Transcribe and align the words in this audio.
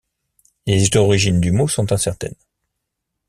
Les 0.65 0.97
origines 0.97 1.39
du 1.39 1.51
mot 1.51 1.67
sont 1.67 1.91
incertaines. 1.91 2.33